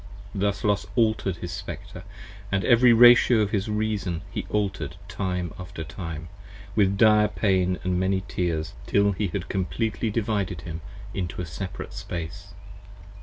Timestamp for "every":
2.51-2.91